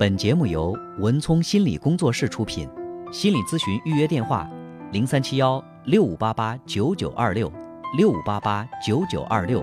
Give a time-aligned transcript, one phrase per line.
[0.00, 2.66] 本节目由文聪心理工作室出品，
[3.12, 4.48] 心理咨询预约电话：
[4.92, 7.52] 零三七幺六五八八九九二六
[7.98, 9.62] 六五八八九九二六。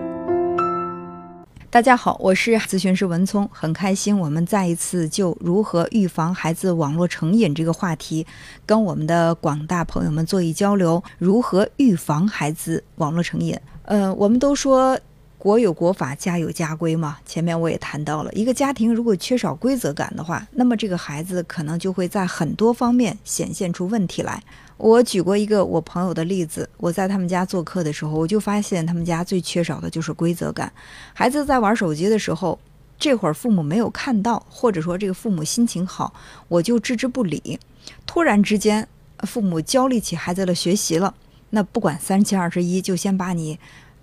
[1.68, 8.24] 大家好，我是咨询师文聪，很开心我们再一次就如何预防孩子网络成瘾这个话题，
[8.64, 11.02] 跟我们的广大朋友们做一交流。
[11.18, 13.58] 如何预防孩子网络成瘾？
[13.82, 14.96] 呃，我们都说。
[15.38, 17.18] 国有国法，家有家规嘛。
[17.24, 24.42] 前面我也谈到了，一个家庭如果缺少规则感的话，那么这个孩子可能就会在很多方面显现出问题来。
[24.76, 30.72] 我举过一个我朋友的例子，我在他们家做客的时候，我就发现他们家最缺少的就是规则感。
[31.14, 32.58] 孩子在玩手机的时候，
[32.98, 36.12] 这会儿父母没有看到，或者说这个父母心情好，
[36.48, 37.58] 我就置之不理。
[38.06, 38.86] 突然之间，
[39.20, 41.14] 父母焦虑起孩子的学习了，
[41.50, 43.58] 那不管三七二十一，就先把你。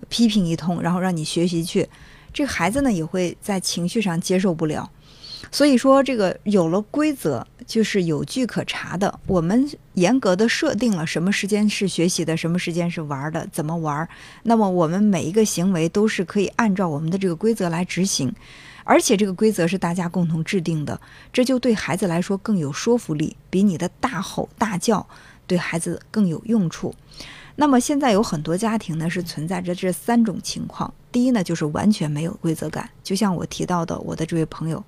[0.09, 1.88] 批评一通，然后让你学习去，
[2.34, 4.90] 这个孩子呢也会在情绪上接受不了。
[5.52, 9.20] 所以说，这个有了规则就是有据可查的。
[9.28, 14.08] 我们严格的设定了什么时间是学习的，什么时间是玩的，怎么玩。
[14.44, 18.34] 那么我们每一个行为都是可以按照我们的这个规则来执行，
[18.84, 21.00] 而且这个规则是大家共同制定的，
[21.31, 25.08] 这就对孩子来说更有说服力，比你的大吼大叫
[25.45, 26.95] 对孩子更有用处。
[27.58, 30.94] 那么现在有很多家庭呢，是存在着这三种情况。
[31.11, 34.84] 第一呢，就是完全没有规则感，就像我提到的我的这位朋友，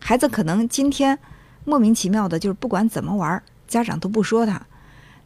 [0.00, 1.16] 孩子可能今天
[1.64, 4.60] 莫名其妙的，就是不管怎么玩，家长都不说他。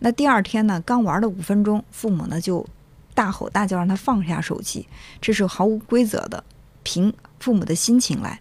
[0.01, 2.67] 那第二天呢，刚玩了五分钟，父母呢就
[3.15, 4.87] 大吼大叫让他放下手机，
[5.23, 6.45] 这是毫无规则的，
[6.83, 7.11] 凭
[7.41, 8.39] 父母的心情来。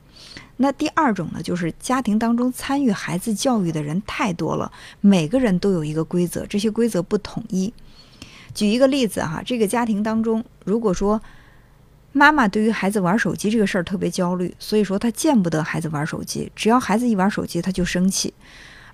[0.57, 4.69] 那第二种呢，就是家庭当中参与孩子教育的人太多了，
[4.99, 7.73] 每个人都有一个规则，这些规则不统一。
[8.53, 11.21] 举一个例子哈，这个家庭当中，如果说
[12.11, 18.33] 妈妈对于孩子玩手机这个事儿特别焦虑，所以说他见不得孩子玩手机，只要孩子一玩手机他就生气，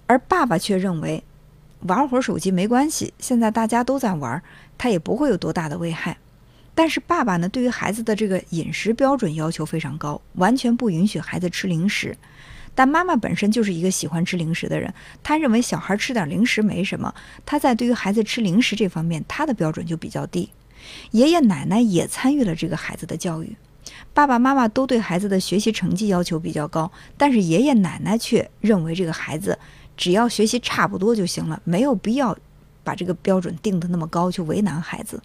[0.08, 1.22] 而爸爸却认为
[1.82, 4.42] 玩会儿手机没关系，现在大家都在玩，
[4.78, 6.18] 他也不会有多大的危害。
[6.74, 12.16] 但是爸爸呢，对于孩子的这个饮食标准要求非常高，完全不允许孩子吃零食。
[12.76, 17.14] 但妈妈本身就是一个喜欢吃零食的人，她认为小孩吃点零食没什么。
[17.46, 20.50] 她在对于孩子吃零食这方面，她的标准就比较低。
[21.12, 23.56] 爷爷奶奶也参与了这个孩子的教育，
[24.14, 29.60] 爸爸妈妈都对孩子的学习成绩要求比较高，但是爷爷奶奶却认为这个孩子
[29.98, 32.36] 只要学习差不多就行了，没有必要
[32.84, 35.22] 把这个标准定得那么高，去为难孩子。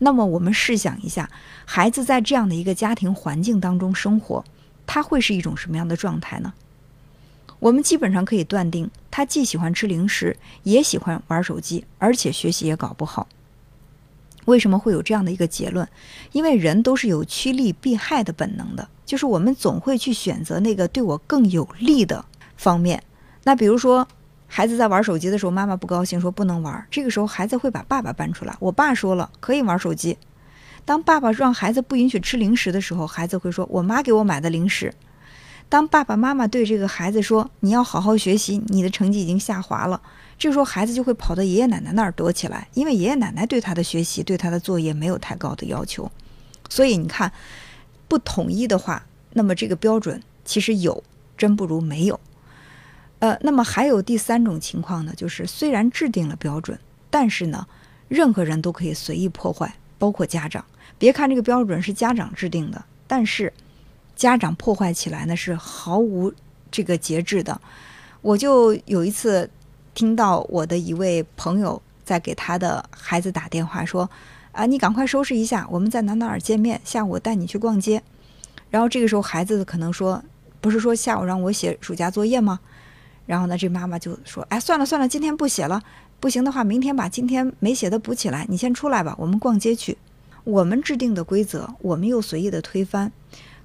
[0.00, 1.30] 那么我们试想一下，
[1.64, 4.44] 孩子在这样的一个家庭环境当中生活，
[4.86, 6.52] 他会是一种什么样的状态呢？
[7.60, 13.28] 我们基本上可以断定，他既喜欢吃零食，也喜欢玩手机，而且学习也搞不好。
[14.46, 15.86] 为什么会有这样的一个结论？
[16.32, 22.24] 因为人都是有趋利避害的本能的，就是我们总会去选择那个对我更有利的
[22.56, 23.00] 方面。
[23.44, 24.08] 那比如说，
[24.46, 26.84] 孩子在玩手机的时候，妈妈不高兴，说不能玩。
[26.90, 30.16] 这个时候，孩子会把爸爸搬出来，我爸说了可以玩手机。
[30.86, 34.92] 当爸爸让孩子不允许吃零食的时候，孩子会说，我妈给我买的零食。
[35.70, 40.02] 当爸爸妈妈对这个孩子说：“你要好好学习，你的成绩已经下滑了。”
[40.36, 46.10] 这时候，孩子就会跑到爷爷奶奶那儿躲起来，因为爷爷奶奶对他的学习、对他的作业没有太高的要求。
[46.68, 47.32] 所以你看，
[48.08, 51.04] 不统一的话，那么这个标准其实有，
[51.38, 52.18] 真不如没有。
[53.20, 56.76] 呃，那么还有第三种情况呢，就是虽然制定了标准，
[57.10, 57.64] 但是呢，
[58.08, 60.64] 任何人都可以随意破坏，包括家长。
[60.98, 63.52] 别看这个标准是家长制定的，但是。
[64.20, 66.30] 家长破坏起来呢是毫无
[66.70, 67.58] 这个节制的。
[68.20, 69.48] 我就有一次
[69.94, 74.10] 听到我的一位朋友在给他的孩子打电话说
[74.52, 76.78] ：“啊，你赶快收拾一下，我们在哪哪儿见面？
[76.84, 78.02] 下午我带你去逛街。”
[78.68, 80.22] 然后这个时候孩子可能说
[80.60, 82.60] ：“不是说下午让我写暑假作业吗？”
[83.24, 85.82] 然后呢，这妈妈就说：“哎，算了算了，今天不写了。
[86.20, 88.44] 不行的话，明天把今天没写的补起来。
[88.50, 89.96] 你先出来吧，我们逛街去。
[90.44, 93.10] 我们制定的规则，我们又随意的推翻。”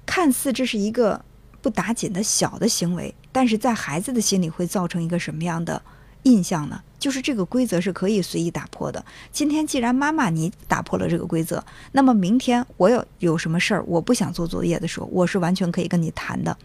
[0.06, 1.22] 看似这是一个
[1.60, 5.82] 不打紧的小的行为，但是在孩子的心里会造成一个什么样的
[6.22, 6.80] 印象呢？
[6.98, 9.04] 就是这个规则是可以随意打破的。
[9.30, 11.62] 今天既然妈妈你打破了这个规则，
[11.92, 16.56] 那么明天我有有什么事儿，我不想做作业的时候，我是完全可以跟你谈的。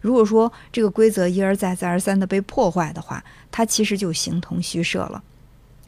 [0.00, 5.22] 如果说这个规则一而再再而三的被破坏的话，它其实就形同虚设了。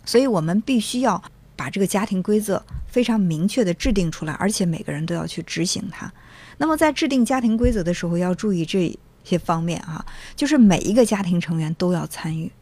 [0.05, 1.23] 所以我们必须要
[1.55, 6.11] 把这个家庭规则非常明确的制定出来，而且每个人都要去执行它。
[6.61, 10.05] 那么在制定家庭规则的时候，要注意这些方面啊，
[10.37, 12.53] 就是每一个家庭成员都要参与。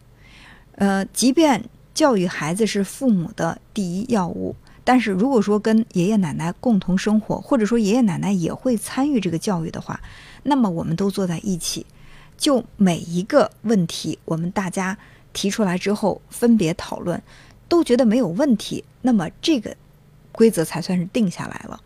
[0.77, 4.55] 呃，即便教育孩子是父母的第一要务，
[4.85, 10.01] 但是如果说跟爷爷奶奶共同生活，或者说爷爷奶奶也会参与这个教育的话，
[10.45, 11.85] 那么我们都坐在一起，
[12.37, 14.97] 就每一个问题，我们大家
[15.33, 17.21] 提出来之后分别讨论，
[17.69, 19.77] 都觉得没有问题，那么这个
[20.31, 21.81] 规则才算是定下来了。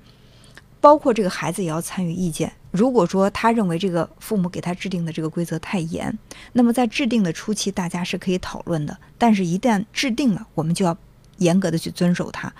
[0.83, 2.53] 包括这个孩子也要参与意见。
[2.73, 6.19] 如果说他认为这个父母给他制定的这个规则太严，
[6.53, 8.99] 那么在制定的初期大家是可以讨论的。
[9.17, 10.99] 但是，一旦制定了，我们就要
[11.37, 12.53] 严格的去遵守它。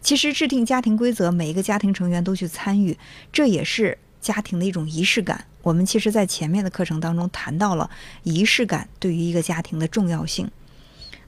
[0.00, 2.96] 其实，制定家庭规则，每一个家庭成员都去参与，
[3.30, 5.44] 这也是家庭的一种仪式感。
[5.60, 7.90] 我们其实在前面的课程当中谈到了
[8.22, 10.50] 仪式感对于一个家庭的重要性。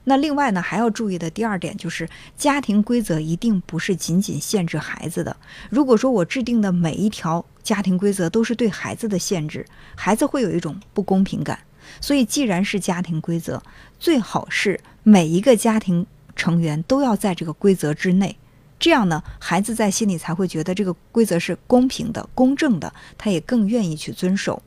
[0.05, 5.35] 那另外呢，还要注意的第二点就是，家庭规则一定不是仅仅限制孩子的。
[5.69, 9.65] 如果说我制定的每一条家庭规则都是对孩子的限制，
[9.95, 11.59] 孩子会有一种不公平感。
[12.01, 13.61] 所以，既然是家庭规则，
[13.99, 16.05] 最好是每一个家庭
[16.35, 18.35] 成员都要在这个规则之内，
[18.79, 24.63] 这样呢，孩子在心里才会觉得这个规则是公平的、公正的，他也更愿意去遵守。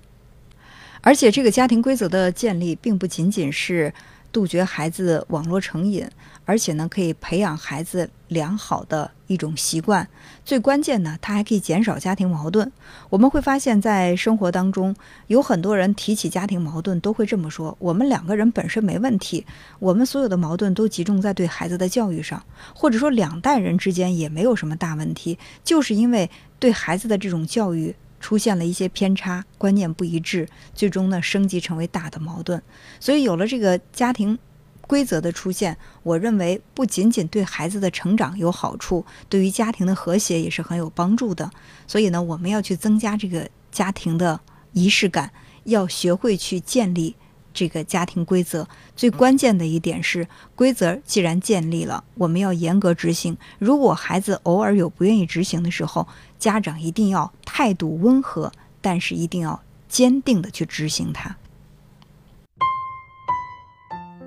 [1.01, 3.93] 而且，这个家庭规则的建立，并不仅仅是。
[4.33, 6.09] 杜绝孩子网络成瘾，
[6.47, 10.09] 而且呢，可以培养孩子良好的一种习惯。
[10.43, 12.73] 最关键呢，它还可以减少家庭矛盾。
[13.11, 14.97] 我们会发现，在生活当中，
[15.27, 19.45] 有很多人提起家庭矛盾，都会这么说：我们两个人本身没问题，
[19.79, 22.43] 我们所有的矛盾都集中在对孩子的教育上，
[22.75, 27.95] 或者说两代人之间也没有什么大问题，就是因为对孩子的这种教育。
[28.23, 32.63] 出现了一些偏差，观念不一致，最终呢升级成为大的矛盾。
[33.01, 34.39] 所以有了这个家庭
[34.87, 41.51] 规则的出现，我认为不仅仅对孩子的成长有好处，对于家庭的和谐也是很有帮助的。
[41.87, 44.41] 所以呢，我们要去增加这个家庭的
[44.73, 45.33] 仪式感，
[45.65, 47.17] 要学会去建立。
[47.53, 48.67] 这个家庭规则
[48.97, 53.37] 最关键的一点是，规则既然建立了，我们要严格执行。
[53.59, 56.07] 如果孩子偶尔有不愿意执行的时候，
[56.39, 61.37] 家长一定要态度温和，但是一定要坚定的去执行它。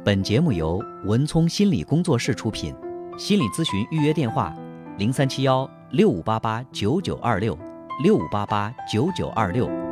[0.03, 2.75] 本节目由文聪心理工作室出品，
[3.17, 4.55] 心理咨询预约电话：
[4.97, 7.57] 零三七幺六五八八九九二六
[8.03, 9.84] 六五八八九九二六。